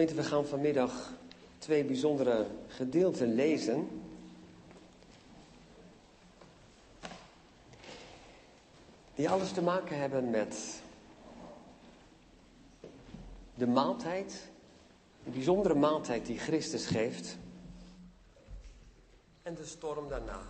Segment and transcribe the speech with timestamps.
[0.00, 1.12] We gaan vanmiddag
[1.58, 4.02] twee bijzondere gedeelten lezen.
[9.14, 10.82] Die alles te maken hebben met
[13.54, 14.48] de maaltijd,
[15.24, 17.36] de bijzondere maaltijd die Christus geeft.
[19.42, 20.40] En de storm daarna.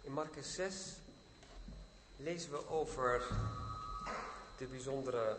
[0.00, 0.74] In Marcus 6
[2.16, 3.22] lezen we over
[4.58, 5.36] de bijzondere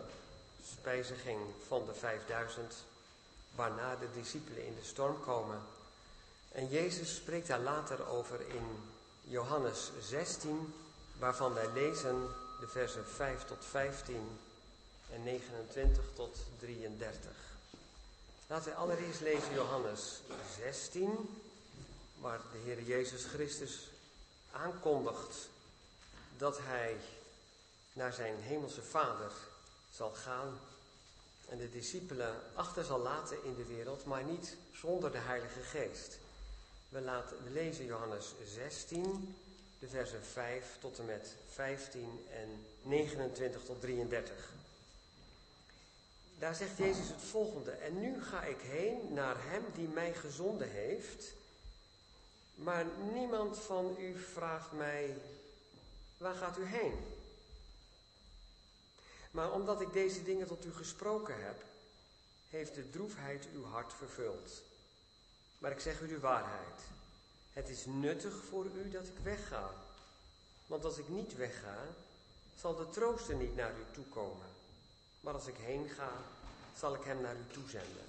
[0.64, 2.76] spijziging van de 5000,
[3.56, 5.62] waarna de discipelen in de storm komen.
[6.52, 10.74] En Jezus spreekt daar later over in Johannes 16,
[11.18, 12.28] waarvan wij lezen
[12.60, 14.40] de versen 5 tot 15
[15.14, 17.32] en 29 tot 33.
[18.48, 20.22] Laten we allereerst lezen Johannes
[20.58, 21.42] 16,
[22.20, 23.90] waar de Heer Jezus Christus
[24.52, 25.50] aankondigt
[26.38, 26.98] dat hij
[27.94, 29.32] naar zijn hemelse Vader
[29.90, 30.60] zal gaan
[31.50, 36.18] en de discipelen achter zal laten in de wereld, maar niet zonder de Heilige Geest.
[36.90, 39.36] We, laten, we lezen Johannes 16,
[39.80, 44.54] de versen 5 tot en met 15 en 29 tot 33.
[46.40, 47.72] Daar zegt Jezus het volgende.
[47.72, 51.34] En nu ga ik heen naar Hem die mij gezonden heeft.
[52.56, 55.18] Maar niemand van u vraagt mij,
[56.18, 56.94] waar gaat u heen?
[59.32, 61.64] Maar omdat ik deze dingen tot u gesproken heb,
[62.50, 64.62] heeft de droefheid uw hart vervuld.
[65.58, 66.80] Maar ik zeg u de waarheid.
[67.54, 69.70] Het is nuttig voor u dat ik wegga.
[70.68, 71.78] Want als ik niet wegga,
[72.56, 74.48] zal de trooster niet naar u toekomen.
[75.22, 76.12] Maar als ik heen ga,
[76.78, 78.06] zal ik hem naar u toezenden.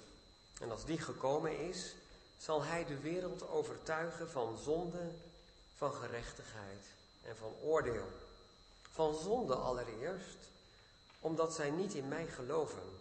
[0.59, 1.95] En als die gekomen is,
[2.37, 5.11] zal hij de wereld overtuigen van zonde,
[5.75, 6.85] van gerechtigheid
[7.23, 8.07] en van oordeel.
[8.91, 10.37] Van zonde allereerst,
[11.21, 12.99] omdat zij niet in mij geloven.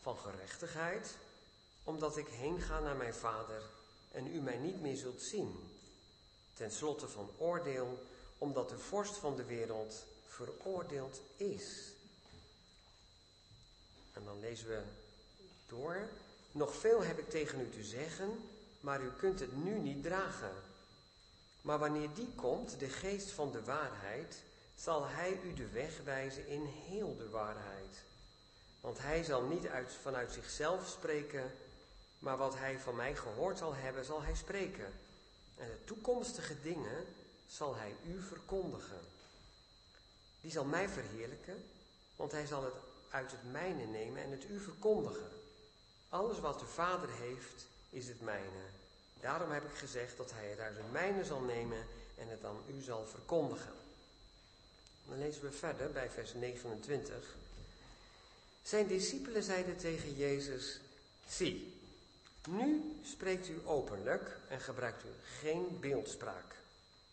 [0.00, 1.16] Van gerechtigheid,
[1.84, 3.62] omdat ik heen ga naar mijn vader
[4.12, 5.70] en u mij niet meer zult zien.
[6.54, 8.02] Ten slotte van oordeel,
[8.38, 11.92] omdat de vorst van de wereld veroordeeld is.
[14.12, 14.82] En dan lezen we
[15.66, 16.08] door.
[16.52, 18.48] Nog veel heb ik tegen u te zeggen,
[18.80, 20.54] maar u kunt het nu niet dragen.
[21.62, 24.42] Maar wanneer die komt, de geest van de waarheid,
[24.82, 28.02] zal hij u de weg wijzen in heel de waarheid.
[28.80, 31.52] Want hij zal niet uit, vanuit zichzelf spreken,
[32.18, 34.92] maar wat hij van mij gehoord zal hebben, zal hij spreken.
[35.56, 37.06] En de toekomstige dingen
[37.46, 39.00] zal hij u verkondigen.
[40.40, 41.64] Die zal mij verheerlijken,
[42.16, 42.74] want hij zal het
[43.10, 45.30] uit het mijne nemen en het u verkondigen.
[46.08, 48.64] Alles wat de Vader heeft, is het mijne.
[49.20, 51.86] Daarom heb ik gezegd dat hij het uit het mijne zal nemen
[52.18, 53.80] en het aan u zal verkondigen.
[55.10, 57.36] Dan lezen we verder bij vers 29.
[58.62, 60.80] Zijn discipelen zeiden tegen Jezus,
[61.28, 61.74] zie,
[62.48, 65.08] nu spreekt u openlijk en gebruikt u
[65.40, 66.54] geen beeldspraak.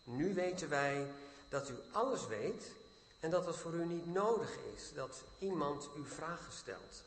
[0.04, 1.08] Nu weten wij
[1.50, 2.72] dat u alles weet
[3.20, 7.04] en dat het voor u niet nodig is dat iemand u vragen stelt.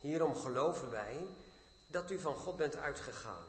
[0.00, 1.26] Hierom geloven wij
[1.86, 3.44] dat u van God bent uitgegaan.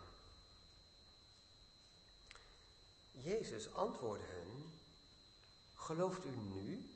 [3.11, 4.25] Jezus antwoordde
[5.87, 6.89] gelooft u nu?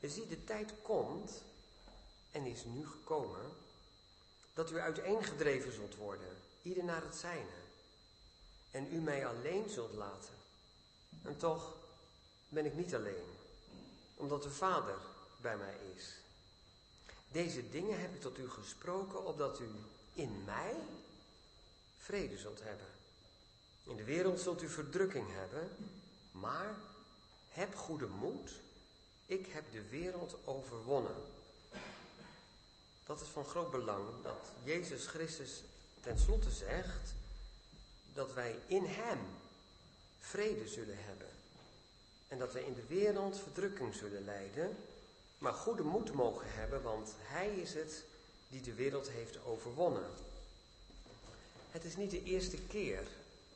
[0.00, 1.42] Zie, de tijd komt
[2.30, 3.50] en is nu gekomen
[4.54, 7.58] dat u uiteengedreven zult worden, ieder naar het zijne,
[8.70, 10.34] en u mij alleen zult laten.
[11.22, 11.76] En toch
[12.48, 13.36] ben ik niet alleen,
[14.14, 14.98] omdat de Vader
[15.40, 16.14] bij mij is.
[17.32, 19.68] Deze dingen heb ik tot u gesproken, opdat u
[20.12, 20.74] in mij
[21.98, 22.86] vrede zult hebben.
[23.84, 25.70] In de wereld zult u verdrukking hebben,
[26.30, 26.74] maar
[27.50, 28.50] heb goede moed.
[29.26, 31.14] Ik heb de wereld overwonnen.
[33.06, 35.62] Dat is van groot belang dat Jezus Christus
[36.00, 37.14] tenslotte zegt
[38.14, 39.18] dat wij in Hem
[40.20, 41.28] vrede zullen hebben.
[42.28, 44.76] En dat wij in de wereld verdrukking zullen lijden,
[45.38, 48.04] maar goede moed mogen hebben, want Hij is het
[48.48, 50.10] die de wereld heeft overwonnen.
[51.70, 53.06] Het is niet de eerste keer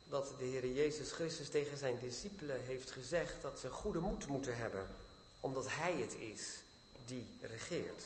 [0.09, 4.57] dat de Heer Jezus Christus tegen zijn discipelen heeft gezegd dat ze goede moed moeten
[4.57, 4.87] hebben,
[5.39, 6.59] omdat Hij het is
[7.05, 8.03] die regeert.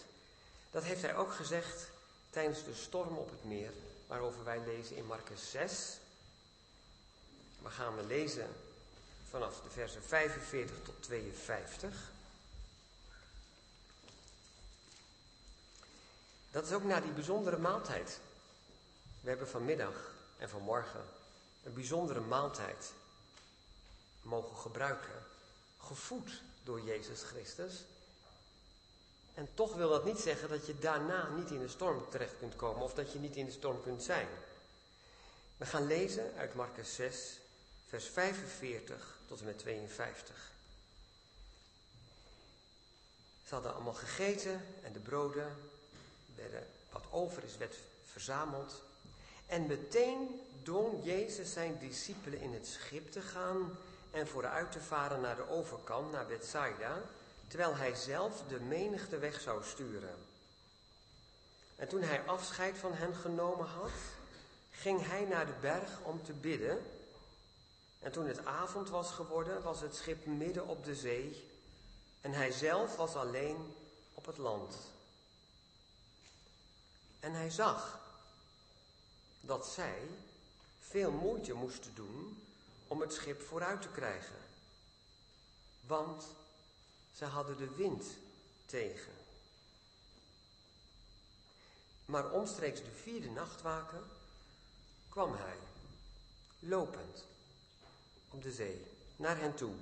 [0.72, 1.90] Dat heeft Hij ook gezegd
[2.30, 3.72] tijdens de storm op het meer,
[4.08, 5.98] waarover wij lezen in Marcus 6.
[7.62, 8.48] We gaan we lezen
[9.30, 12.12] vanaf de versen 45 tot 52.
[16.52, 18.20] Dat is ook na die bijzondere maaltijd.
[19.22, 21.02] We hebben vanmiddag en vanmorgen
[21.64, 22.92] een bijzondere maaltijd
[24.22, 25.26] mogen gebruiken,
[25.78, 27.84] gevoed door Jezus Christus.
[29.34, 32.56] En toch wil dat niet zeggen dat je daarna niet in de storm terecht kunt
[32.56, 34.28] komen of dat je niet in de storm kunt zijn.
[35.58, 37.40] We gaan lezen uit Marcus 6,
[37.88, 40.52] vers 45 tot en met 52.
[43.48, 45.58] Ze hadden allemaal gegeten en de broden
[46.36, 47.76] werden, wat over is, werd
[48.12, 48.82] verzameld.
[49.50, 53.78] En meteen dwong Jezus zijn discipelen in het schip te gaan
[54.12, 57.02] en vooruit te varen naar de overkant, naar Bethsaida,
[57.48, 60.16] terwijl hij zelf de menigte weg zou sturen.
[61.76, 63.92] En toen hij afscheid van hen genomen had,
[64.72, 66.82] ging hij naar de berg om te bidden.
[68.00, 71.50] En toen het avond was geworden, was het schip midden op de zee
[72.22, 73.76] en hij zelf was alleen
[74.14, 74.76] op het land.
[77.20, 78.00] En hij zag
[79.42, 80.08] dat zij
[80.80, 82.44] veel moeite moesten doen
[82.88, 84.36] om het schip vooruit te krijgen.
[85.88, 86.24] Want
[87.12, 88.06] ze hadden de wind
[88.66, 89.14] tegen.
[92.06, 94.04] Maar omstreeks de vierde nachtwaken
[95.10, 95.58] kwam hij,
[96.60, 97.26] lopend,
[98.30, 98.86] op de zee,
[99.16, 99.74] naar hen toe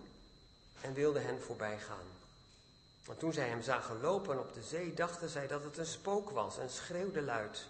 [0.82, 2.08] en wilde hen voorbij gaan.
[3.06, 6.30] Want toen zij hem zagen lopen op de zee, dachten zij dat het een spook
[6.30, 7.66] was en schreeuwden luid.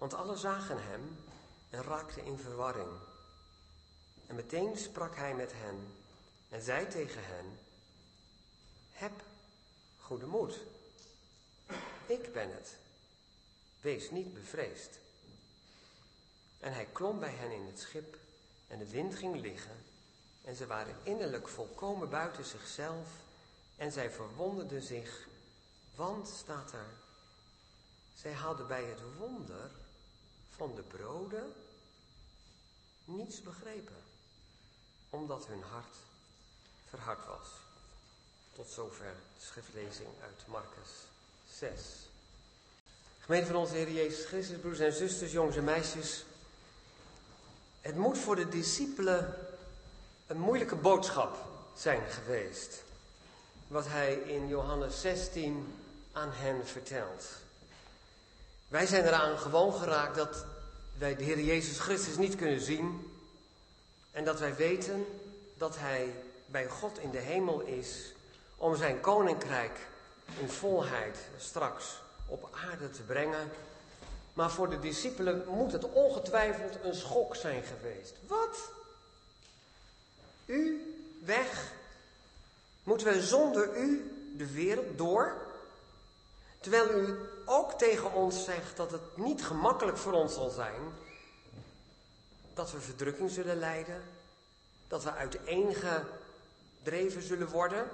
[0.00, 1.16] Want alle zagen hem
[1.70, 2.90] en raakten in verwarring.
[4.26, 5.94] En meteen sprak hij met hen
[6.48, 7.58] en zei tegen hen:
[8.92, 9.12] Heb
[9.98, 10.58] goede moed.
[12.06, 12.76] Ik ben het.
[13.80, 14.98] Wees niet bevreesd.
[16.60, 18.16] En hij klom bij hen in het schip
[18.68, 19.84] en de wind ging liggen.
[20.44, 23.08] En ze waren innerlijk volkomen buiten zichzelf
[23.76, 25.28] en zij verwonderden zich,
[25.94, 26.90] want staat er,
[28.14, 29.70] zij hadden bij het wonder
[30.60, 31.52] van de broden
[33.04, 34.02] niets begrepen,
[35.10, 35.94] omdat hun hart
[36.88, 37.48] verhard was.
[38.52, 40.90] Tot zover de schriftlezing uit Marcus
[41.50, 41.72] 6.
[43.20, 46.24] Gemeente van onze Heer Jezus Christus, broers en zusters, jongens en meisjes.
[47.80, 49.34] Het moet voor de discipelen
[50.26, 51.36] een moeilijke boodschap
[51.76, 52.82] zijn geweest
[53.66, 55.74] wat hij in Johannes 16
[56.12, 57.48] aan hen vertelt.
[58.70, 60.44] Wij zijn eraan gewoon geraakt dat
[60.98, 63.12] wij de Heer Jezus Christus niet kunnen zien
[64.10, 65.06] en dat wij weten
[65.58, 66.14] dat Hij
[66.46, 68.12] bij God in de hemel is
[68.56, 69.78] om zijn koninkrijk
[70.38, 73.50] in volheid straks op aarde te brengen.
[74.32, 78.14] Maar voor de discipelen moet het ongetwijfeld een schok zijn geweest.
[78.26, 78.72] Wat?
[80.46, 80.94] U
[81.24, 81.72] weg
[82.90, 85.49] Moeten we zonder u de wereld door?
[86.60, 90.80] Terwijl u ook tegen ons zegt dat het niet gemakkelijk voor ons zal zijn.
[92.54, 94.02] Dat we verdrukking zullen lijden.
[94.88, 97.88] Dat we uiteengedreven zullen worden.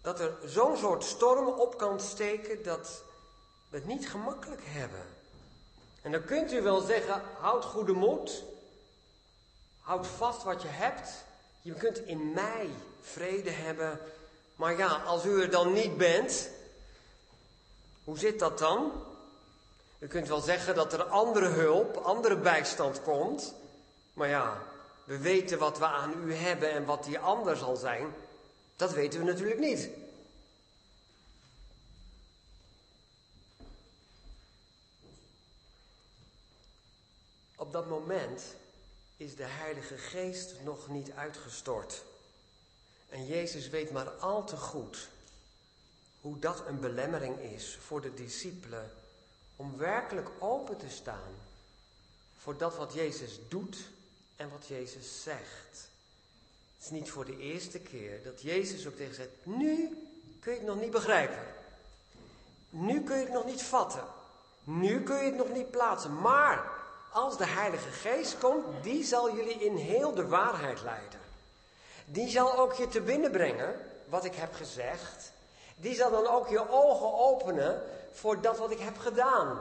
[0.00, 3.02] Dat er zo'n soort storm op kan steken dat
[3.70, 5.04] we het niet gemakkelijk hebben.
[6.02, 8.42] En dan kunt u wel zeggen, houd goede moed.
[9.80, 11.24] Houd vast wat je hebt.
[11.62, 14.00] Je kunt in mij vrede hebben.
[14.56, 16.48] Maar ja, als u er dan niet bent,
[18.04, 18.92] hoe zit dat dan?
[19.98, 23.54] U kunt wel zeggen dat er andere hulp, andere bijstand komt.
[24.12, 24.62] Maar ja,
[25.04, 28.14] we weten wat we aan u hebben en wat die ander zal zijn.
[28.76, 29.88] Dat weten we natuurlijk niet.
[37.56, 38.42] Op dat moment
[39.16, 42.02] is de Heilige Geest nog niet uitgestort.
[43.08, 45.08] En Jezus weet maar al te goed
[46.22, 48.90] hoe dat een belemmering is voor de discipelen
[49.56, 51.34] om werkelijk open te staan
[52.38, 53.76] voor dat wat Jezus doet
[54.36, 55.90] en wat Jezus zegt.
[56.76, 59.88] Het is niet voor de eerste keer dat Jezus ook tegen zegt, nu
[60.40, 61.44] kun je het nog niet begrijpen.
[62.70, 64.04] Nu kun je het nog niet vatten.
[64.64, 66.20] Nu kun je het nog niet plaatsen.
[66.20, 66.70] Maar
[67.12, 71.20] als de Heilige Geest komt, die zal jullie in heel de waarheid leiden.
[72.04, 73.74] Die zal ook je te binnen brengen,
[74.08, 75.31] wat ik heb gezegd.
[75.82, 79.60] Die zal dan ook je ogen openen voor dat wat ik heb gedaan.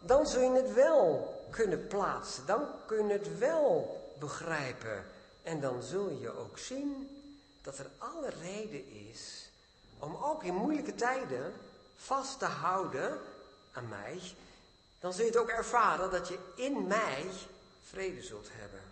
[0.00, 2.46] Dan zul je het wel kunnen plaatsen.
[2.46, 5.04] Dan kun je het wel begrijpen.
[5.42, 7.08] En dan zul je ook zien
[7.62, 9.50] dat er alle reden is
[9.98, 11.52] om ook in moeilijke tijden
[11.96, 13.18] vast te houden
[13.72, 14.20] aan mij.
[15.00, 17.26] Dan zul je het ook ervaren dat je in mij
[17.82, 18.82] vrede zult hebben.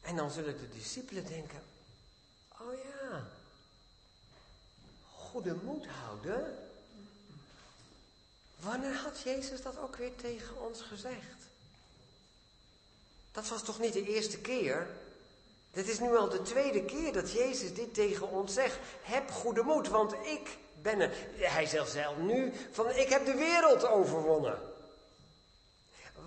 [0.00, 1.62] En dan zullen de discipelen denken,
[2.60, 3.26] oh ja,
[5.30, 6.58] goede moed houden.
[8.60, 11.36] Wanneer had Jezus dat ook weer tegen ons gezegd?
[13.32, 14.86] Dat was toch niet de eerste keer
[15.78, 18.78] Dit is nu al de tweede keer dat Jezus dit tegen ons zegt.
[19.02, 21.12] Heb goede moed, want ik ben er.
[21.36, 24.58] Hij zegt zelf nu van ik heb de wereld overwonnen.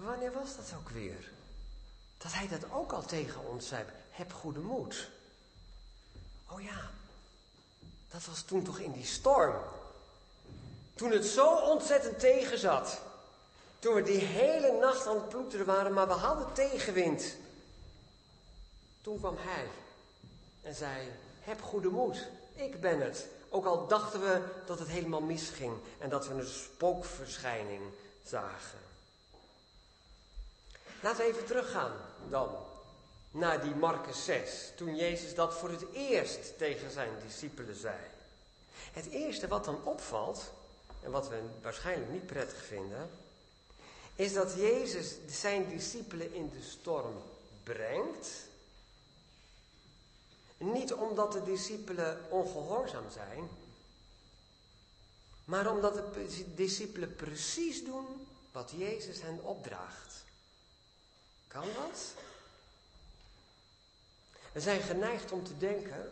[0.03, 1.29] Wanneer was dat ook weer?
[2.17, 3.85] Dat hij dat ook al tegen ons zei.
[4.11, 5.09] Heb goede moed.
[6.47, 6.89] Oh ja,
[8.11, 9.55] dat was toen toch in die storm.
[10.95, 13.01] Toen het zo ontzettend tegen zat.
[13.79, 17.35] Toen we die hele nacht aan het ploeteren waren, maar we hadden tegenwind.
[19.01, 19.67] Toen kwam hij
[20.61, 23.27] en zei: Heb goede moed, ik ben het.
[23.49, 27.81] Ook al dachten we dat het helemaal misging en dat we een spookverschijning
[28.23, 28.79] zagen.
[31.01, 31.91] Laten we even teruggaan
[32.29, 32.49] dan
[33.31, 37.97] naar die Marcus 6, toen Jezus dat voor het eerst tegen zijn discipelen zei.
[38.91, 40.51] Het eerste wat dan opvalt,
[41.03, 43.09] en wat we waarschijnlijk niet prettig vinden,
[44.15, 47.21] is dat Jezus zijn discipelen in de storm
[47.63, 48.29] brengt.
[50.57, 53.49] Niet omdat de discipelen ongehoorzaam zijn,
[55.45, 60.23] maar omdat de discipelen precies doen wat Jezus hen opdraagt.
[61.47, 62.13] Kan dat?
[64.51, 66.11] We zijn geneigd om te denken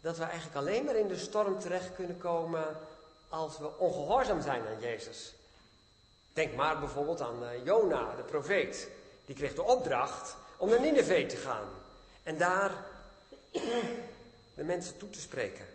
[0.00, 2.76] dat we eigenlijk alleen maar in de storm terecht kunnen komen
[3.28, 5.34] als we ongehoorzaam zijn aan Jezus.
[6.32, 8.88] Denk maar bijvoorbeeld aan uh, Jona, de profeet.
[9.26, 11.68] Die kreeg de opdracht om naar Nineveh te gaan.
[12.22, 12.70] En daar
[14.54, 15.66] de mensen toe te spreken.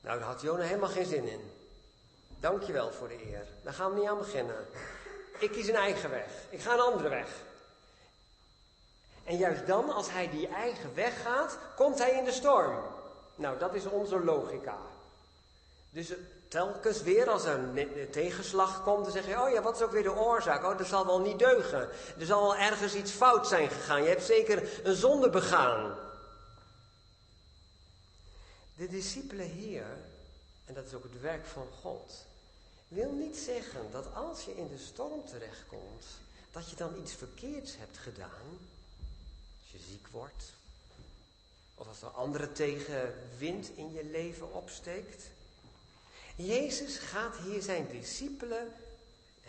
[0.00, 1.50] Nou, daar had Jona helemaal geen zin in.
[2.40, 3.46] Dankjewel voor de eer.
[3.62, 4.66] Daar gaan we niet aan beginnen.
[5.38, 6.30] Ik kies een eigen weg.
[6.48, 7.28] Ik ga een andere weg.
[9.30, 12.82] En juist dan, als hij die eigen weg gaat, komt hij in de storm.
[13.34, 14.78] Nou, dat is onze logica.
[15.90, 16.12] Dus
[16.48, 19.90] telkens weer als er een tegenslag komt, dan zeg je, oh ja, wat is ook
[19.90, 20.64] weer de oorzaak?
[20.64, 21.88] Oh, dat zal wel niet deugen.
[22.18, 24.02] Er zal wel ergens iets fout zijn gegaan.
[24.02, 25.98] Je hebt zeker een zonde begaan.
[28.76, 29.86] De discipelen hier,
[30.66, 32.12] en dat is ook het werk van God,
[32.88, 36.04] wil niet zeggen dat als je in de storm terechtkomt,
[36.52, 38.78] dat je dan iets verkeerds hebt gedaan.
[39.72, 40.52] Je ziek wordt,
[41.74, 45.24] of als er andere tegenwind in je leven opsteekt.
[46.36, 48.72] Jezus gaat hier zijn discipelen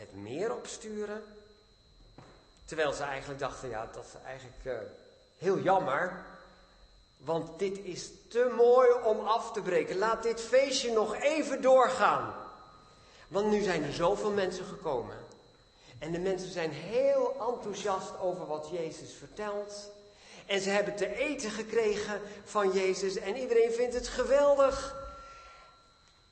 [0.02, 1.24] het meer opsturen.
[2.66, 4.90] Terwijl ze eigenlijk dachten, ja, dat is eigenlijk uh,
[5.38, 6.26] heel jammer.
[7.18, 9.98] Want dit is te mooi om af te breken.
[9.98, 12.34] Laat dit feestje nog even doorgaan.
[13.28, 15.18] Want nu zijn er zoveel mensen gekomen.
[16.00, 19.92] En de mensen zijn heel enthousiast over wat Jezus vertelt.
[20.52, 23.16] En ze hebben te eten gekregen van Jezus.
[23.16, 24.96] En iedereen vindt het geweldig.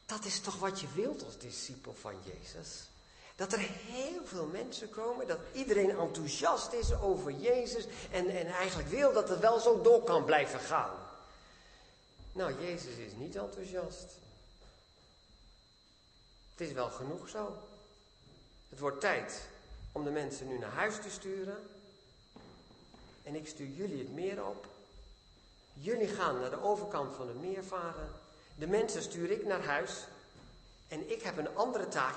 [0.06, 2.90] Dat is toch wat je wilt als discipel van Jezus?
[3.36, 8.90] Dat er heel veel mensen komen, dat iedereen enthousiast is over Jezus en, en eigenlijk
[8.90, 10.96] wil dat het wel zo door kan blijven gaan.
[12.32, 14.06] Nou, Jezus is niet enthousiast.
[16.52, 17.58] Het is wel genoeg zo.
[18.70, 19.42] Het wordt tijd
[19.92, 21.69] om de mensen nu naar huis te sturen.
[23.30, 24.68] En ik stuur jullie het meer op.
[25.74, 28.12] Jullie gaan naar de overkant van het meer varen.
[28.56, 30.08] De mensen stuur ik naar huis.
[30.88, 32.16] En ik heb een andere taak.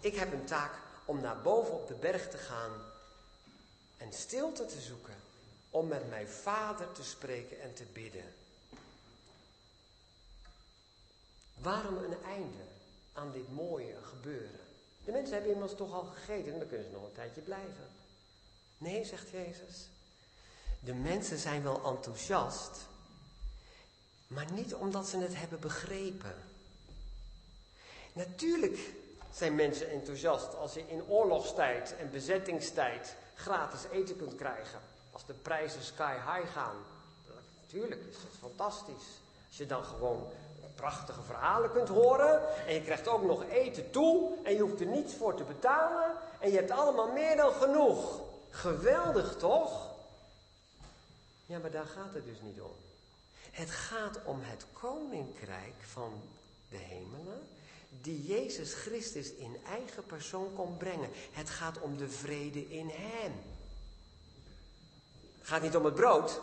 [0.00, 0.72] Ik heb een taak
[1.04, 2.70] om naar boven op de berg te gaan.
[3.96, 5.14] En stilte te zoeken.
[5.70, 8.34] Om met mijn vader te spreken en te bidden.
[11.54, 12.64] Waarom een einde
[13.12, 14.60] aan dit mooie gebeuren?
[15.04, 17.88] De mensen hebben immers toch al gegeten en dan kunnen ze nog een tijdje blijven.
[18.78, 19.88] Nee, zegt Jezus.
[20.86, 22.86] De mensen zijn wel enthousiast,
[24.26, 26.34] maar niet omdat ze het hebben begrepen.
[28.12, 28.78] Natuurlijk
[29.32, 34.80] zijn mensen enthousiast als je in oorlogstijd en bezettingstijd gratis eten kunt krijgen.
[35.12, 36.76] Als de prijzen sky high gaan.
[37.60, 39.20] Natuurlijk is dat fantastisch.
[39.48, 40.28] Als je dan gewoon
[40.74, 42.66] prachtige verhalen kunt horen.
[42.66, 44.34] En je krijgt ook nog eten toe.
[44.44, 46.10] En je hoeft er niets voor te betalen.
[46.40, 48.20] En je hebt allemaal meer dan genoeg.
[48.50, 49.94] Geweldig toch?
[51.46, 52.74] Ja, maar daar gaat het dus niet om.
[53.50, 56.22] Het gaat om het koninkrijk van
[56.68, 57.48] de hemelen,
[57.88, 61.10] die Jezus Christus in eigen persoon kon brengen.
[61.32, 63.32] Het gaat om de vrede in Hem.
[65.38, 66.40] Het gaat niet om het brood.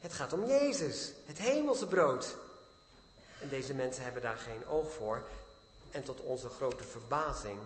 [0.00, 2.36] Het gaat om Jezus, het hemelse brood.
[3.40, 5.28] En deze mensen hebben daar geen oog voor.
[5.90, 7.58] En tot onze grote verbazing,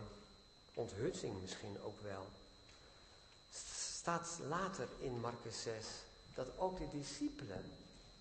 [0.75, 2.27] onthutsing misschien ook wel,
[3.99, 5.87] staat later in Marcus 6
[6.39, 7.65] dat ook de discipelen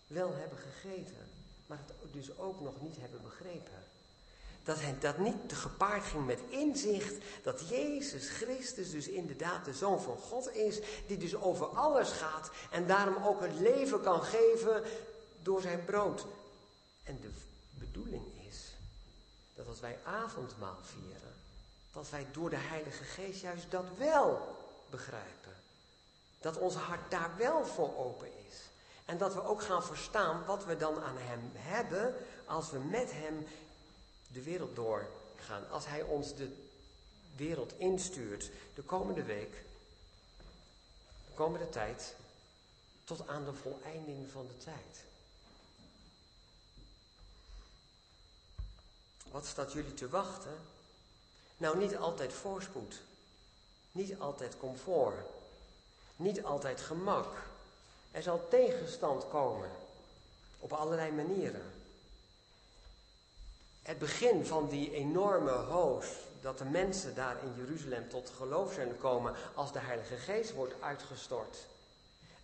[0.07, 1.29] wel hebben gegeten,
[1.65, 3.83] maar het dus ook nog niet hebben begrepen.
[4.63, 10.01] Dat hij dat niet gepaard ging met inzicht dat Jezus Christus dus inderdaad de Zoon
[10.01, 14.83] van God is, die dus over alles gaat en daarom ook het leven kan geven
[15.41, 16.25] door zijn brood.
[17.03, 17.31] En de
[17.73, 18.73] bedoeling is
[19.55, 21.33] dat als wij avondmaal vieren,
[21.91, 24.55] dat wij door de Heilige Geest juist dat wel
[24.89, 25.46] begrijpen.
[26.47, 28.55] Dat ons hart daar wel voor open is.
[29.05, 32.13] En dat we ook gaan verstaan wat we dan aan Hem hebben
[32.45, 33.47] als we met Hem
[34.27, 35.69] de wereld doorgaan.
[35.69, 36.67] Als Hij ons de
[37.35, 39.63] wereld instuurt de komende week,
[41.27, 42.15] de komende tijd,
[43.03, 45.03] tot aan de voleinding van de tijd.
[49.31, 50.59] Wat staat jullie te wachten?
[51.57, 53.01] Nou, niet altijd voorspoed.
[53.91, 55.36] Niet altijd comfort.
[56.17, 57.27] Niet altijd gemak.
[58.11, 59.69] Er zal tegenstand komen.
[60.59, 61.71] Op allerlei manieren.
[63.81, 66.05] Het begin van die enorme hoos,
[66.41, 70.81] dat de mensen daar in Jeruzalem tot geloof zijn gekomen als de Heilige Geest wordt
[70.81, 71.57] uitgestort.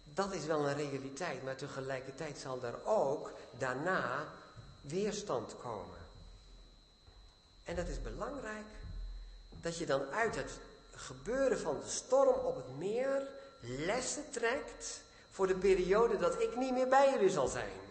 [0.04, 4.28] Dat is wel een realiteit, maar tegelijkertijd zal er ook daarna
[4.82, 5.98] weerstand komen.
[7.64, 8.66] En dat is belangrijk,
[9.62, 10.52] dat je dan uit het
[10.96, 13.28] gebeuren van de storm op het meer
[13.64, 15.02] lessen trekt
[15.32, 17.82] voor de periode dat ik niet meer bij jullie zal zijn.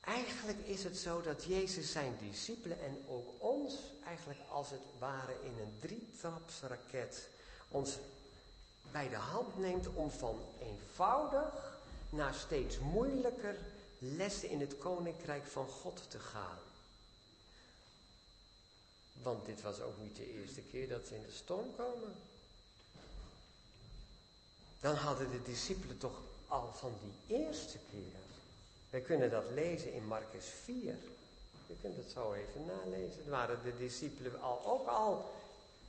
[0.00, 3.74] Eigenlijk is het zo dat Jezus zijn discipelen en ook ons
[4.04, 7.28] eigenlijk als het ware in een drietrapsraket
[7.68, 7.98] ons
[8.90, 13.56] bij de hand neemt om van eenvoudig naar steeds moeilijker
[13.98, 16.58] lessen in het koninkrijk van God te gaan.
[19.22, 22.14] Want dit was ook niet de eerste keer dat ze in de storm komen.
[24.82, 28.20] Dan hadden de discipelen toch al van die eerste keer.
[28.90, 30.94] Wij kunnen dat lezen in Marcus 4.
[31.66, 33.24] Je kunt het zo even nalezen.
[33.24, 35.32] Er waren de discipelen al, ook al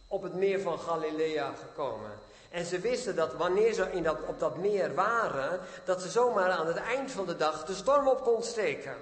[0.08, 2.12] op het meer van Galilea gekomen.
[2.50, 6.50] En ze wisten dat wanneer ze in dat, op dat meer waren, dat ze zomaar
[6.50, 8.96] aan het eind van de dag de storm op kon steken.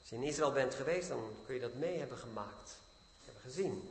[0.00, 2.76] Als je in Israël bent geweest, dan kun je dat mee hebben gemaakt.
[3.24, 3.90] Hebben gezien.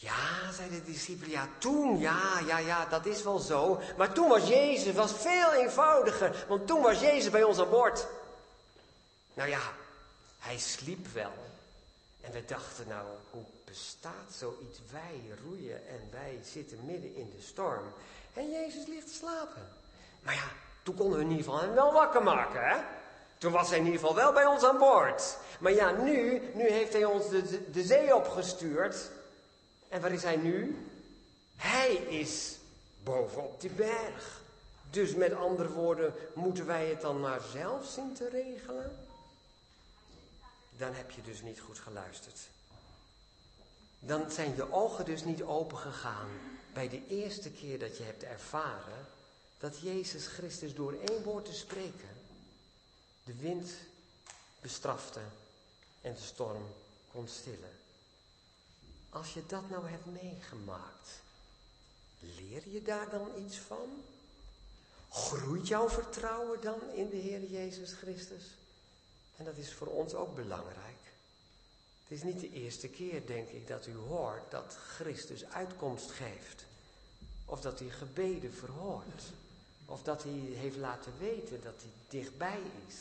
[0.00, 3.80] Ja, zeiden de discipelen, ja toen, ja, ja, ja, dat is wel zo.
[3.96, 8.06] Maar toen was Jezus was veel eenvoudiger, want toen was Jezus bij ons aan boord.
[9.34, 9.60] Nou ja,
[10.38, 11.32] hij sliep wel.
[12.20, 14.78] En we dachten, nou, hoe bestaat zoiets?
[14.90, 17.92] Wij roeien en wij zitten midden in de storm.
[18.34, 19.68] En Jezus ligt te slapen.
[20.22, 20.48] Maar ja,
[20.82, 22.76] toen konden we in ieder geval hem wel wakker maken, hè?
[23.38, 25.36] Toen was hij in ieder geval wel bij ons aan boord.
[25.60, 29.10] Maar ja, nu, nu heeft hij ons de, de zee opgestuurd.
[29.88, 30.86] En waar is hij nu?
[31.56, 32.56] Hij is
[33.02, 34.40] bovenop die berg.
[34.90, 39.06] Dus met andere woorden, moeten wij het dan maar zelf zien te regelen?
[40.76, 42.38] Dan heb je dus niet goed geluisterd.
[43.98, 46.28] Dan zijn je ogen dus niet open gegaan
[46.72, 49.06] bij de eerste keer dat je hebt ervaren
[49.58, 52.16] dat Jezus Christus door één woord te spreken
[53.24, 53.70] de wind
[54.60, 55.20] bestrafte
[56.00, 56.62] en de storm
[57.12, 57.77] kon stillen.
[59.10, 61.08] Als je dat nou hebt meegemaakt,
[62.20, 64.02] leer je daar dan iets van?
[65.10, 68.44] Groeit jouw vertrouwen dan in de Heer Jezus Christus?
[69.36, 70.98] En dat is voor ons ook belangrijk.
[72.02, 76.64] Het is niet de eerste keer, denk ik, dat u hoort dat Christus uitkomst geeft.
[77.44, 79.22] Of dat hij gebeden verhoort.
[79.86, 82.96] Of dat hij heeft laten weten dat hij dichtbij is.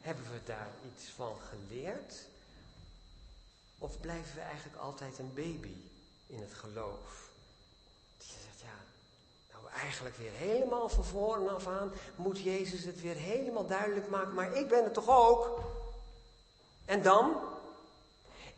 [0.00, 2.14] Hebben we daar iets van geleerd?
[3.78, 5.74] Of blijven we eigenlijk altijd een baby
[6.26, 7.30] in het geloof?
[8.18, 8.76] Die zegt, ja,
[9.52, 14.34] nou eigenlijk weer helemaal van voren af aan moet Jezus het weer helemaal duidelijk maken,
[14.34, 15.60] maar ik ben het toch ook?
[16.84, 17.36] En dan?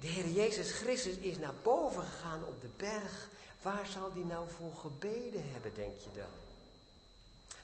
[0.00, 3.28] De Heer Jezus Christus is naar boven gegaan op de berg.
[3.62, 6.28] Waar zal hij nou voor gebeden hebben, denk je dan?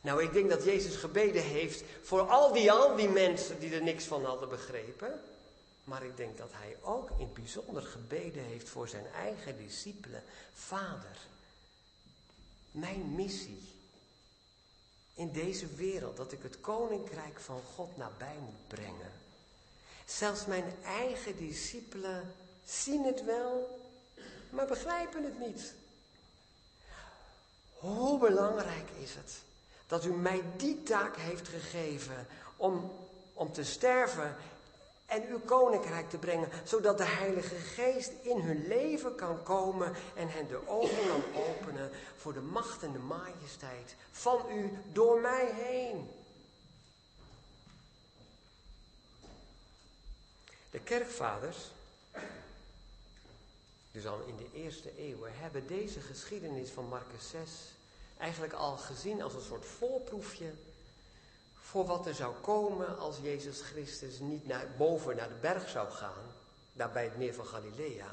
[0.01, 3.83] Nou, ik denk dat Jezus gebeden heeft voor al die, al die mensen die er
[3.83, 5.21] niks van hadden begrepen.
[5.87, 10.23] Maar ik denk dat hij ook in het bijzonder gebeden heeft voor zijn eigen discipelen.
[10.55, 11.17] Vader,
[12.71, 13.75] mijn missie
[15.15, 19.13] in deze wereld, dat ik het koninkrijk van God nabij moet brengen.
[20.07, 23.81] Zelfs mijn eigen discipelen zien het wel,
[24.51, 25.75] maar begrijpen het niet.
[27.73, 29.43] Hoe belangrijk is het
[29.87, 32.93] dat u mij die taak heeft gegeven om,
[33.33, 34.37] om te sterven
[35.07, 40.29] en uw koninkrijk te brengen, zodat de Heilige Geest in hun leven kan komen en
[40.29, 45.51] hen de ogen kan openen voor de macht en de majesteit van u door mij
[45.53, 46.11] heen.
[50.71, 51.71] De kerkvaders,
[53.93, 57.51] dus al in de eerste eeuwen, hebben deze geschiedenis van Marcus 6
[58.19, 60.53] eigenlijk al gezien als een soort voorproefje
[61.71, 65.91] voor wat er zou komen als Jezus Christus niet naar, boven naar de berg zou
[65.91, 66.25] gaan,
[66.73, 68.11] daar bij het meer van Galilea.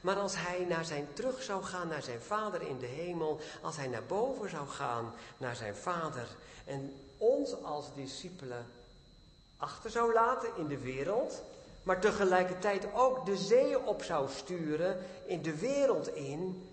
[0.00, 3.76] Maar als hij naar zijn terug zou gaan naar zijn vader in de hemel, als
[3.76, 6.28] hij naar boven zou gaan naar zijn vader
[6.64, 8.66] en ons als discipelen
[9.56, 11.42] achter zou laten in de wereld,
[11.82, 16.68] maar tegelijkertijd ook de zee op zou sturen in de wereld in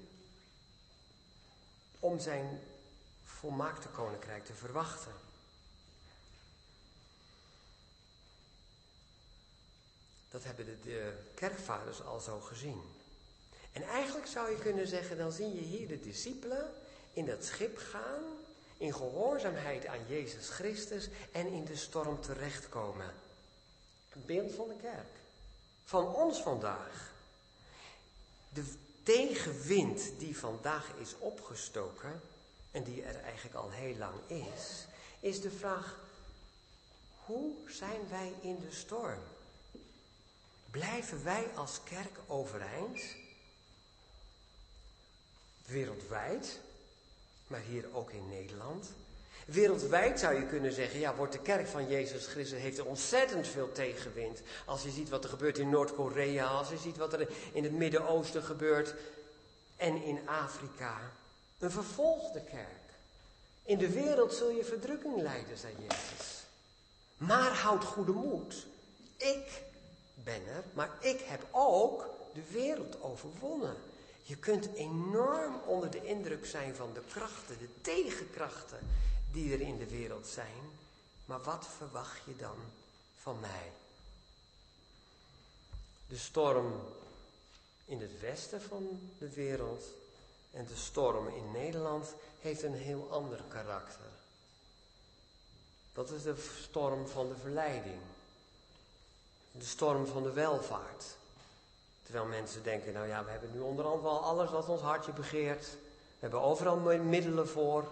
[2.00, 2.60] om zijn
[3.24, 5.12] volmaakte koninkrijk te verwachten.
[10.34, 12.82] Dat hebben de, de, kerkvaders al zo gezien.
[13.72, 16.74] En eigenlijk zou je kunnen zeggen, dan zie je hier de discipelen
[17.14, 18.24] in dat schip gaan,
[18.78, 23.14] in gehoorzaamheid aan Jezus Christus en in de storm terechtkomen.
[24.10, 25.12] Het beeld van de kerk.
[25.84, 27.12] Van ons vandaag.
[28.50, 28.64] De
[29.04, 32.22] tegenwind die vandaag is opgestoken,
[32.72, 34.86] en die er eigenlijk al heel lang is,
[35.20, 36.00] is de vraag,
[37.26, 39.22] hoe zijn wij in de storm?
[40.74, 43.02] Blijven wij als kerk overeind?
[45.66, 46.60] Wereldwijd,
[47.48, 48.92] maar hier ook in Nederland.
[49.46, 53.72] Wereldwijd zou je kunnen zeggen, ja, wordt de kerk van Jezus Christus heeft ontzettend veel
[53.72, 54.42] tegenwind.
[54.66, 57.74] Als je ziet wat er gebeurt in Noord-Korea, als je ziet wat er in het
[57.74, 58.94] Midden-Oosten gebeurt
[59.76, 61.12] en in Afrika.
[61.60, 62.90] Een vervolgde kerk.
[63.64, 66.44] In de wereld zul je verdrukking lijden, zei Jezus.
[67.18, 68.66] Maar houd goede moed.
[69.18, 69.72] Ik
[70.24, 73.76] ben er, maar ik heb ook de wereld overwonnen.
[74.24, 78.80] Je kunt enorm onder de indruk zijn van de krachten, de tegenkrachten
[79.32, 80.72] die er in de wereld zijn.
[81.26, 82.58] Maar wat verwacht je dan
[83.22, 83.72] van mij?
[86.08, 86.74] De storm
[87.86, 89.84] in het westen van de wereld
[90.52, 94.12] en de storm in Nederland heeft een heel ander karakter.
[95.94, 98.00] Dat is de storm van de verleiding.
[99.56, 101.04] De storm van de welvaart.
[102.04, 105.66] Terwijl mensen denken, nou ja, we hebben nu onderhand wel alles wat ons hartje begeert.
[105.66, 107.88] We hebben overal middelen voor.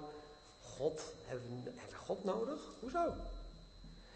[0.77, 2.59] God, hebben we, hebben we God nodig?
[2.79, 3.13] Hoezo?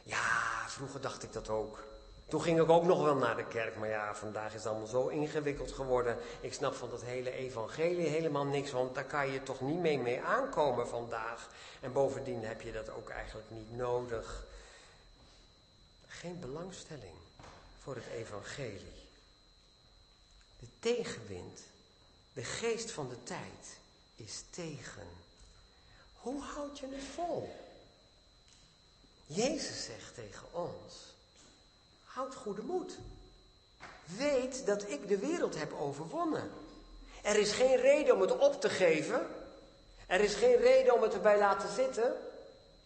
[0.03, 1.83] Ja, vroeger dacht ik dat ook.
[2.27, 4.87] Toen ging ik ook nog wel naar de kerk, maar ja, vandaag is het allemaal
[4.87, 6.17] zo ingewikkeld geworden.
[6.41, 9.99] Ik snap van dat hele evangelie helemaal niks, want daar kan je toch niet mee,
[9.99, 11.49] mee aankomen vandaag.
[11.81, 14.45] En bovendien heb je dat ook eigenlijk niet nodig.
[16.07, 17.15] Geen belangstelling
[17.85, 19.03] voor het evangelie.
[20.59, 21.59] De tegenwind,
[22.33, 23.77] de geest van de tijd,
[24.15, 25.07] is tegen.
[26.13, 27.55] Hoe houd je het vol?
[29.25, 30.93] Jezus zegt tegen ons.
[32.03, 32.97] Houd goede moed.
[34.05, 36.51] Weet dat ik de wereld heb overwonnen.
[37.21, 39.27] Er is geen reden om het op te geven.
[40.07, 42.13] Er is geen reden om het erbij laten zitten.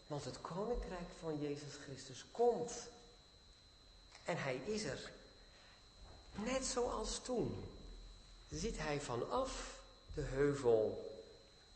[0.08, 2.72] Want het koninkrijk van Jezus Christus komt.
[4.30, 5.12] En hij is er.
[6.36, 7.63] Net zoals toen.
[8.50, 9.80] Ziet hij vanaf
[10.13, 11.12] de heuvel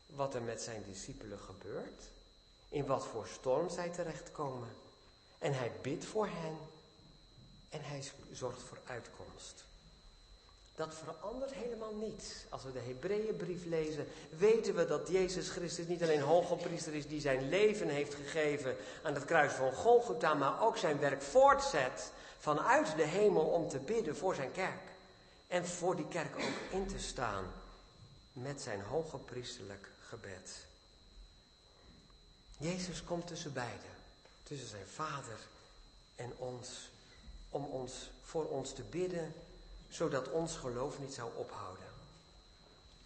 [0.06, 2.02] wat er met zijn discipelen gebeurt.
[2.70, 4.70] In wat voor storm zij terechtkomen.
[5.39, 6.58] En hij bidt voor hen.
[7.70, 9.63] En hij zorgt voor uitkomst.
[10.76, 12.46] Dat verandert helemaal niets.
[12.50, 17.08] Als we de Hebreeënbrief lezen, weten we dat Jezus Christus niet alleen hoge priester is
[17.08, 22.12] die zijn leven heeft gegeven aan het kruis van Golgotha, maar ook zijn werk voortzet
[22.44, 24.92] vanuit de hemel om te bidden voor zijn kerk.
[25.48, 27.46] En voor die kerk ook in te staan
[28.34, 30.66] met zijn hoge priesterlijk gebed.
[32.58, 33.96] Jezus komt tussen beiden,
[34.44, 35.38] tussen zijn vader
[36.16, 36.90] en ons
[37.50, 39.34] om ons, voor ons te bidden,
[39.90, 41.88] zodat ons geloof niet zou ophouden.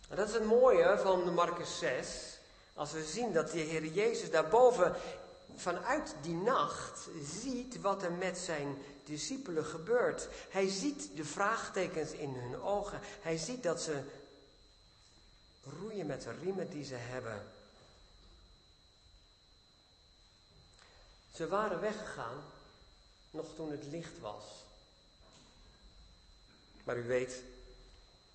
[0.10, 2.38] En dat is het mooie van Marcus 6,
[2.74, 4.96] als we zien dat de Heer Jezus daarboven
[5.58, 7.08] vanuit die nacht
[7.42, 10.28] ziet wat er met zijn discipelen gebeurt.
[10.50, 13.00] Hij ziet de vraagtekens in hun ogen.
[13.22, 14.04] Hij ziet dat ze
[15.80, 17.52] roeien met de riemen die ze hebben.
[21.34, 22.44] Ze waren weggegaan
[23.32, 24.44] nog toen het licht was.
[26.84, 27.44] Maar u weet,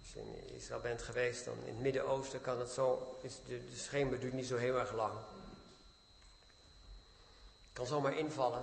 [0.01, 3.69] als je in Israël bent geweest, dan in het Midden-Oosten kan het zo, is de,
[3.71, 5.13] de schemer duurt niet zo heel erg lang.
[7.73, 8.63] Kan zomaar invallen.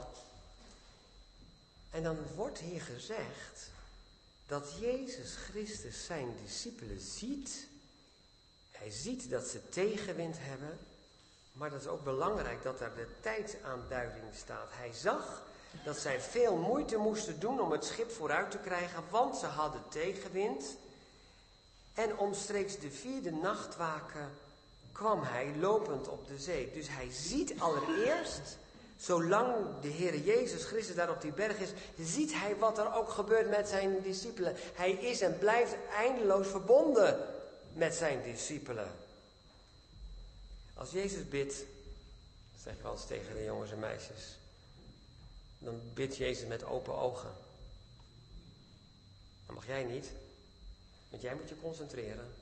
[1.92, 3.70] En dan wordt hier gezegd
[4.48, 7.68] dat Jezus Christus zijn discipelen ziet.
[8.72, 10.80] Hij ziet dat ze tegenwind hebben.
[11.52, 14.68] Maar dat is ook belangrijk dat daar de tijdsaanduiding staat.
[14.72, 15.44] Hij zag
[15.84, 19.82] dat zij veel moeite moesten doen om het schip vooruit te krijgen, want ze hadden
[19.90, 20.78] tegenwind.
[21.94, 24.30] En omstreeks de vierde nachtwaken
[24.92, 26.72] kwam hij lopend op de zee.
[26.74, 28.58] Dus hij ziet allereerst,
[29.00, 33.10] zolang de Heer Jezus Christus daar op die berg is, ziet hij wat er ook
[33.10, 34.56] gebeurt met zijn discipelen.
[34.74, 37.28] Hij is en blijft eindeloos verbonden
[37.74, 38.92] met zijn discipelen.
[40.74, 41.56] Als Jezus bidt,
[42.64, 44.38] zeg ik eens tegen de jongens en meisjes,
[45.60, 47.32] dan bidt Jezus met open ogen.
[49.46, 50.12] Dat mag jij niet,
[51.10, 52.34] want jij moet je concentreren.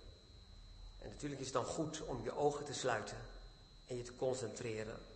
[1.02, 3.17] En natuurlijk is het dan goed om je ogen te sluiten
[3.88, 5.07] en je te concentreren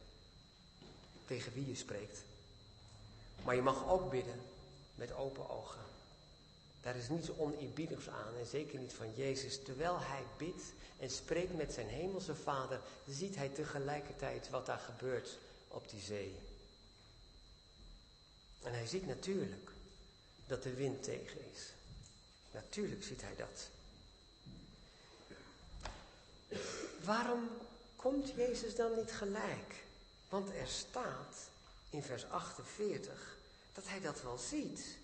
[1.31, 2.23] tegen wie je spreekt.
[3.43, 4.41] Maar je mag ook bidden
[4.95, 5.81] met open ogen.
[6.81, 9.63] Daar is niets oneerbiedigs aan en zeker niet van Jezus.
[9.63, 10.63] Terwijl hij bidt
[10.99, 16.35] en spreekt met zijn hemelse vader, ziet hij tegelijkertijd wat daar gebeurt op die zee.
[18.63, 19.71] En hij ziet natuurlijk
[20.47, 21.73] dat de wind tegen is.
[22.51, 23.69] Natuurlijk ziet hij dat.
[27.03, 27.49] Waarom
[27.95, 29.89] komt Jezus dan niet gelijk?
[30.31, 31.49] Want er staat
[31.89, 33.37] in vers 48
[33.73, 34.97] dat hij dat wel ziet,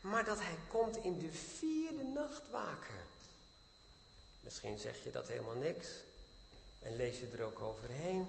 [0.00, 3.04] maar dat hij komt in de vierde nachtwaken.
[4.40, 5.88] Misschien zeg je dat helemaal niks
[6.82, 8.26] en lees je er ook overheen.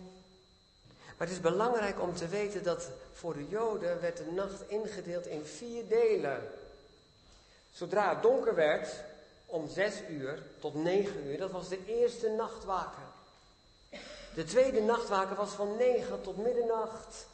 [1.06, 5.26] Maar het is belangrijk om te weten dat voor de Joden werd de nacht ingedeeld
[5.26, 6.52] in vier delen.
[7.72, 9.04] Zodra het donker werd,
[9.46, 13.05] om zes uur tot negen uur, dat was de eerste nachtwaken.
[14.36, 17.28] De tweede nachtwaken was van negen tot middernacht.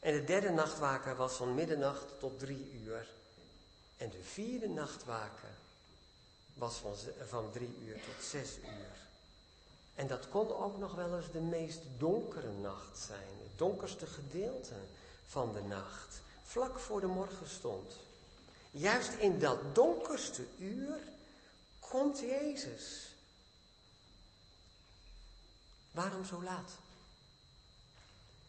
[0.00, 3.08] En de derde nachtwaken was van middernacht tot drie uur.
[3.96, 5.54] En de vierde nachtwaken
[6.54, 6.94] was van,
[7.28, 8.96] van drie uur tot zes uur.
[9.94, 13.28] En dat kon ook nog wel eens de meest donkere nacht zijn.
[13.42, 14.74] Het donkerste gedeelte
[15.26, 16.20] van de nacht.
[16.44, 17.96] Vlak voor de morgen stond.
[18.70, 20.98] Juist in dat donkerste uur
[21.80, 23.05] komt Jezus.
[25.96, 26.70] Waarom zo laat?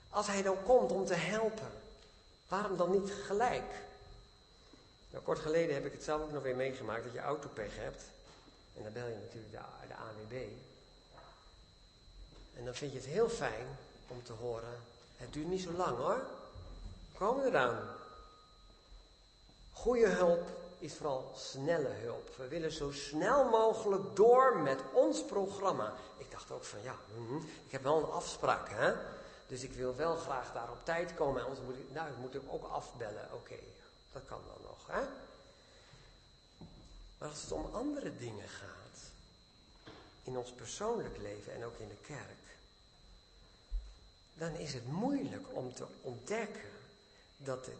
[0.09, 1.71] Als hij dan komt om te helpen,
[2.47, 3.73] waarom dan niet gelijk?
[5.09, 8.03] Nou, kort geleden heb ik het zelf ook nog weer meegemaakt dat je autopech hebt.
[8.75, 10.47] En dan bel je natuurlijk de, de AWB.
[12.57, 13.67] En dan vind je het heel fijn
[14.07, 14.81] om te horen,
[15.17, 16.21] het duurt niet zo lang hoor.
[17.13, 17.95] Kom eraan.
[19.71, 22.35] Goede hulp is vooral snelle hulp.
[22.37, 25.93] We willen zo snel mogelijk door met ons programma.
[26.17, 27.35] Ik dacht ook van ja, mhm,
[27.65, 28.93] ik heb wel een afspraak hè.
[29.47, 31.43] Dus ik wil wel graag daar op tijd komen.
[31.43, 33.29] Anders moet ik, nou, ik moet hem ook afbellen.
[33.33, 33.59] Oké,
[34.11, 35.07] dat kan dan nog hè.
[37.17, 38.99] Maar als het om andere dingen gaat,
[40.23, 42.45] in ons persoonlijk leven en ook in de kerk,
[44.33, 46.69] dan is het moeilijk om te ontdekken
[47.37, 47.73] dat de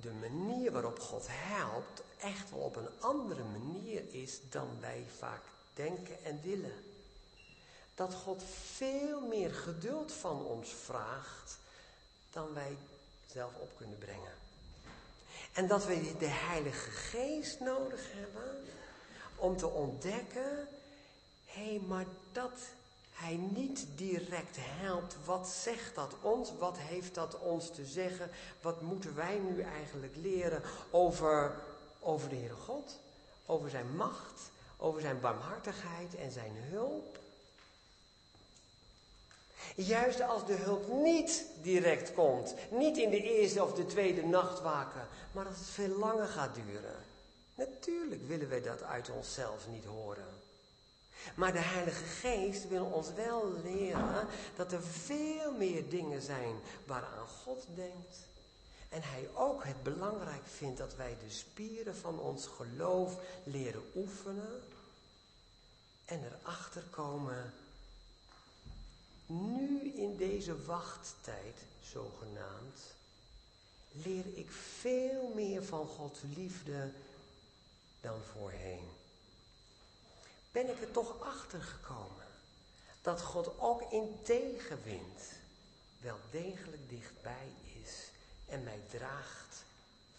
[0.00, 5.42] de manier waarop God helpt echt wel op een andere manier is dan wij vaak
[5.74, 6.84] denken en willen.
[7.94, 8.42] Dat God
[8.74, 11.58] veel meer geduld van ons vraagt
[12.32, 12.76] dan wij
[13.32, 14.32] zelf op kunnen brengen.
[15.52, 18.64] En dat we de Heilige Geest nodig hebben
[19.36, 20.68] om te ontdekken,
[21.44, 22.58] hé, hey, maar dat
[23.12, 25.16] hij niet direct helpt.
[25.24, 26.52] Wat zegt dat ons?
[26.58, 28.30] Wat heeft dat ons te zeggen?
[28.60, 31.54] Wat moeten wij nu eigenlijk leren over,
[32.00, 32.98] over de Heere God?
[33.46, 37.18] Over zijn macht, over zijn barmhartigheid en zijn hulp?
[39.74, 45.08] Juist als de hulp niet direct komt, niet in de eerste of de tweede nachtwaken,
[45.32, 47.04] maar als het veel langer gaat duren.
[47.54, 50.38] Natuurlijk willen wij dat uit onszelf niet horen.
[51.34, 56.54] Maar de Heilige Geest wil ons wel leren dat er veel meer dingen zijn
[56.86, 58.28] waaraan God denkt.
[58.90, 64.62] En hij ook het belangrijk vindt dat wij de spieren van ons geloof leren oefenen.
[66.04, 67.52] En erachter komen,
[69.26, 72.80] nu in deze wachttijd zogenaamd,
[73.92, 76.92] leer ik veel meer van Gods liefde
[78.00, 78.98] dan voorheen
[80.52, 82.26] ben ik er toch achter gekomen
[83.02, 85.22] dat God ook in tegenwind
[86.00, 87.69] wel degelijk dichtbij is
[88.50, 89.64] en mij draagt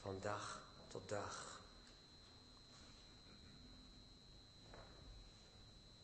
[0.01, 1.61] van dag tot dag.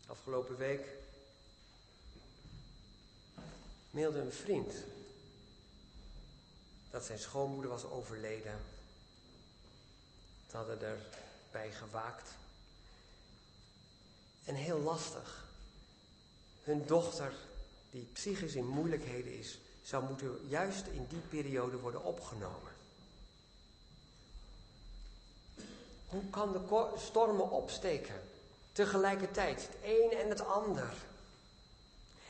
[0.08, 0.88] Afgelopen week
[3.90, 4.74] mailde een vriend
[6.90, 8.60] dat zijn schoonmoeder was overleden.
[10.50, 12.30] Ze hadden erbij gewaakt
[14.46, 15.46] en heel lastig.
[16.64, 17.34] Hun dochter,
[17.92, 19.58] die psychisch in moeilijkheden is,
[19.88, 22.72] zou moeten juist in die periode worden opgenomen.
[26.08, 28.16] Hoe kan de stormen opsteken?
[28.72, 30.94] Tegelijkertijd, het een en het ander.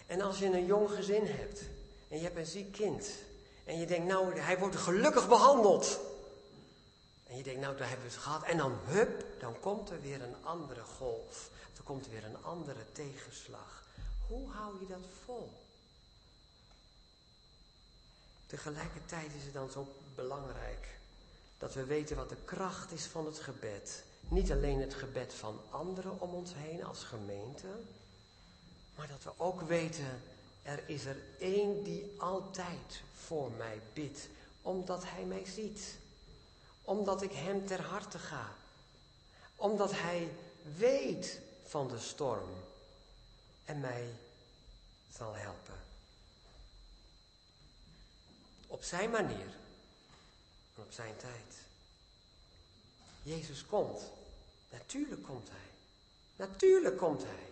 [0.05, 1.61] En als je een jong gezin hebt
[2.09, 3.09] en je hebt een ziek kind
[3.65, 5.99] en je denkt, nou, hij wordt gelukkig behandeld.
[7.23, 8.43] En je denkt, nou, daar hebben we het gehad.
[8.43, 11.49] En dan, hup, dan komt er weer een andere golf.
[11.77, 13.83] Er komt weer een andere tegenslag.
[14.27, 15.66] Hoe hou je dat vol?
[18.47, 20.87] Tegelijkertijd is het dan zo belangrijk
[21.57, 24.03] dat we weten wat de kracht is van het gebed.
[24.27, 27.67] Niet alleen het gebed van anderen om ons heen als gemeente,
[28.95, 30.21] maar dat we ook weten,
[30.63, 34.27] er is er één die altijd voor mij bidt,
[34.61, 35.97] omdat hij mij ziet.
[36.81, 38.55] Omdat ik hem ter harte ga.
[39.55, 40.29] Omdat hij
[40.77, 42.49] weet van de storm
[43.65, 44.09] en mij
[45.17, 45.86] zal helpen.
[48.67, 49.55] Op zijn manier
[50.75, 51.55] en op zijn tijd.
[53.23, 54.01] Jezus komt.
[54.69, 55.69] Natuurlijk komt hij.
[56.35, 57.49] Natuurlijk komt hij.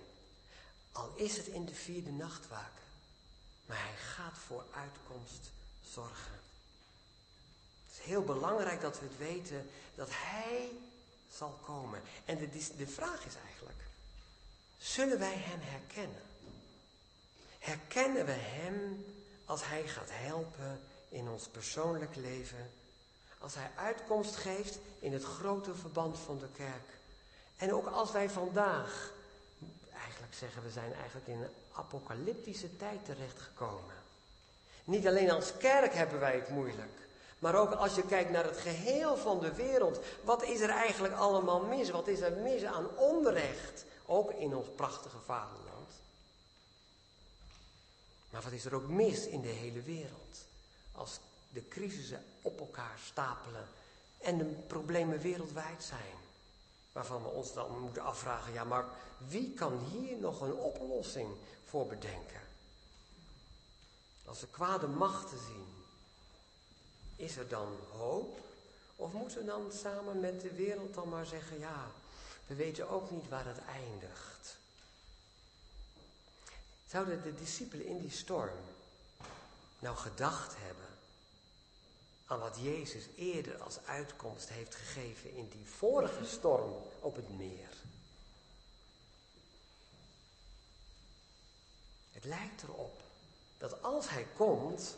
[0.91, 2.84] Al is het in de vierde nachtwaken.
[3.65, 5.51] Maar hij gaat voor uitkomst
[5.84, 6.39] zorgen.
[7.88, 10.69] Het is heel belangrijk dat we het weten dat hij
[11.32, 12.01] zal komen.
[12.25, 13.80] En de, de vraag is eigenlijk,
[14.78, 16.21] zullen wij hem herkennen?
[17.60, 19.06] Herkennen we hem
[19.45, 22.72] als hij gaat helpen in ons persoonlijk leven?
[23.39, 26.89] Als hij uitkomst geeft in het grote verband van de kerk?
[27.58, 29.13] En ook als wij vandaag,
[30.04, 33.94] eigenlijk zeggen we zijn eigenlijk in een apocalyptische tijd terechtgekomen.
[34.84, 36.91] Niet alleen als kerk hebben wij het moeilijk.
[37.39, 40.00] Maar ook als je kijkt naar het geheel van de wereld.
[40.24, 41.89] Wat is er eigenlijk allemaal mis?
[41.89, 43.86] Wat is er mis aan onrecht?
[44.06, 45.89] Ook in ons prachtige vaderland.
[48.30, 50.46] Maar wat is er ook mis in de hele wereld?
[50.95, 53.67] Als de crisissen op elkaar stapelen
[54.17, 56.15] en de problemen wereldwijd zijn.
[56.91, 58.86] Waarvan we ons dan moeten afvragen, ja maar
[59.27, 61.29] wie kan hier nog een oplossing
[61.65, 62.41] voor bedenken?
[64.25, 65.84] Als we kwade machten zien,
[67.15, 68.39] is er dan hoop?
[68.95, 71.91] Of moeten we dan samen met de wereld dan maar zeggen, ja,
[72.47, 74.58] we weten ook niet waar het eindigt.
[76.88, 78.58] Zouden de discipelen in die storm
[79.86, 80.86] nou gedacht hebben
[82.26, 87.69] aan wat Jezus eerder als uitkomst heeft gegeven in die vorige storm op het meer?
[92.12, 92.98] Het lijkt erop
[93.58, 94.95] dat als hij komt,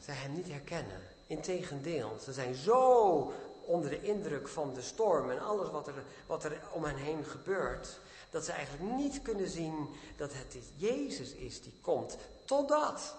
[0.00, 1.00] zij hem niet herkennen.
[1.26, 3.32] Integendeel, ze zijn zo
[3.64, 7.24] onder de indruk van de storm en alles wat er, wat er om hen heen
[7.24, 7.98] gebeurt,
[8.30, 12.16] dat ze eigenlijk niet kunnen zien dat het Jezus is die komt.
[12.44, 13.14] Totdat.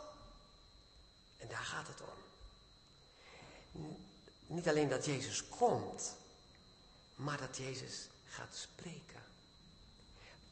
[1.38, 2.22] En daar gaat het om.
[4.48, 6.16] Niet alleen dat Jezus komt,
[7.16, 9.24] maar dat Jezus gaat spreken.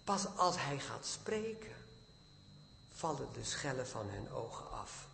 [0.03, 1.75] Pas als hij gaat spreken,
[2.95, 5.07] vallen de schellen van hun ogen af.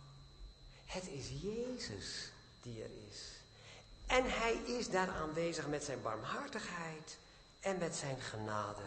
[0.86, 2.30] Het is Jezus
[2.62, 3.20] die er is.
[4.06, 7.18] En hij is daar aanwezig met zijn barmhartigheid
[7.60, 8.82] en met zijn genade.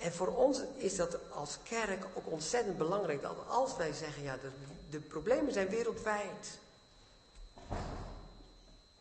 [0.00, 4.36] En voor ons is dat als kerk ook ontzettend belangrijk dat als wij zeggen, ja,
[4.36, 4.50] de,
[4.90, 6.58] de problemen zijn wereldwijd.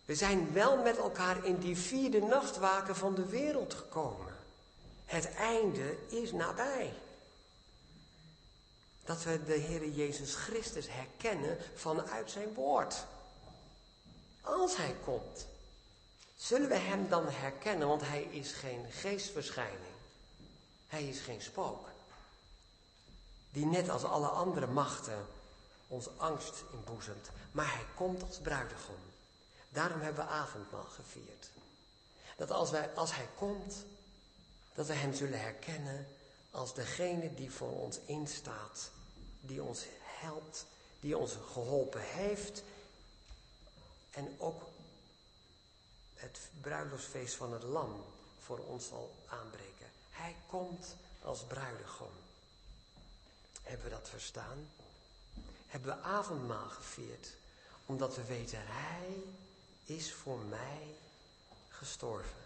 [0.06, 4.36] We zijn wel met elkaar in die vierde nachtwaken van de wereld gekomen.
[5.06, 6.94] Het einde is nabij.
[9.04, 13.06] Dat we de Heer Jezus Christus herkennen vanuit zijn woord.
[14.42, 15.46] Als hij komt,
[16.36, 19.89] zullen we hem dan herkennen, want hij is geen geestverschijning.
[20.90, 21.88] Hij is geen spook.
[23.52, 25.26] Die net als alle andere machten
[25.88, 27.30] ons angst inboezemt.
[27.52, 29.00] Maar hij komt als bruidegom.
[29.70, 31.50] Daarom hebben we avondmaal gevierd.
[32.36, 33.76] Dat als, wij, als hij komt,
[34.74, 36.08] dat we hem zullen herkennen
[36.52, 38.92] als degene die voor ons instaat
[39.42, 40.66] die ons helpt,
[41.00, 42.64] die ons geholpen heeft.
[44.12, 44.62] En ook
[46.16, 48.04] het bruiloftsfeest van het lam
[48.40, 49.88] voor ons zal aanbreken.
[50.20, 52.12] Hij komt als bruidegom.
[53.64, 54.72] Hebben we dat verstaan?
[55.68, 57.28] Hebben we avondmaal gevierd?
[57.86, 59.24] Omdat we weten, hij
[59.86, 60.96] is voor mij
[61.70, 62.42] gestorven.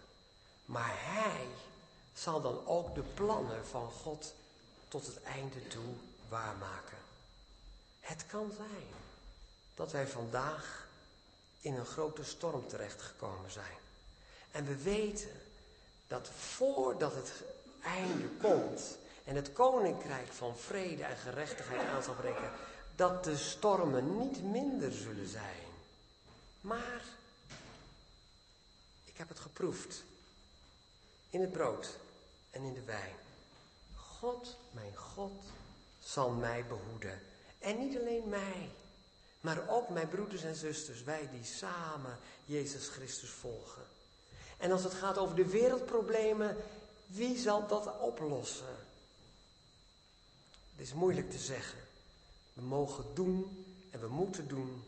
[0.65, 1.47] Maar hij
[2.13, 4.33] zal dan ook de plannen van God
[4.87, 5.93] tot het einde toe
[6.29, 6.97] waarmaken.
[7.99, 8.87] Het kan zijn
[9.75, 10.87] dat wij vandaag
[11.61, 13.77] in een grote storm terechtgekomen zijn.
[14.51, 15.41] En we weten
[16.07, 17.31] dat voordat het
[17.83, 22.51] einde komt en het koninkrijk van vrede en gerechtigheid aan zal breken,
[22.95, 25.71] dat de stormen niet minder zullen zijn.
[26.61, 27.01] Maar
[29.23, 30.03] heb het geproefd.
[31.29, 31.97] In het brood
[32.51, 33.15] en in de wijn.
[33.95, 35.43] God, mijn God,
[35.99, 37.21] zal mij behoeden.
[37.59, 38.69] En niet alleen mij,
[39.41, 43.83] maar ook mijn broeders en zusters, wij die samen Jezus Christus volgen.
[44.57, 46.57] En als het gaat over de wereldproblemen,
[47.05, 48.75] wie zal dat oplossen?
[50.75, 51.79] Het is moeilijk te zeggen.
[52.53, 54.83] We mogen doen en we moeten doen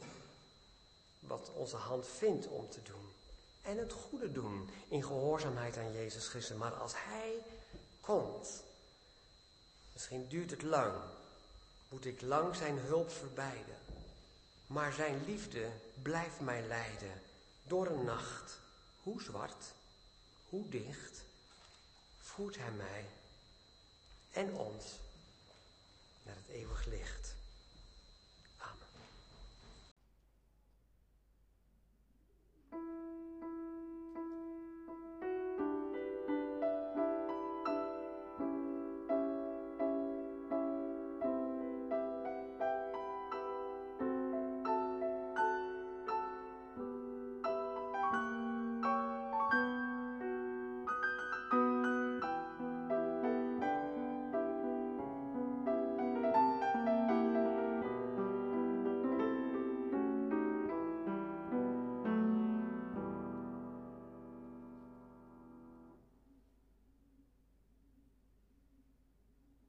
[1.20, 3.13] wat onze hand vindt om te doen.
[3.61, 6.57] En het goede doen in gehoorzaamheid aan Jezus Christus.
[6.57, 7.34] Maar als Hij
[8.01, 8.63] komt,
[9.93, 10.93] misschien duurt het lang,
[11.89, 13.78] moet ik lang Zijn hulp verbijden.
[14.68, 15.70] Maar Zijn liefde
[16.01, 17.22] blijft mij leiden
[17.63, 18.59] door een nacht,
[19.03, 19.66] hoe zwart,
[20.49, 21.24] hoe dicht,
[22.36, 23.05] voert Hij mij
[24.31, 24.83] en ons
[26.23, 27.34] naar het eeuwig licht.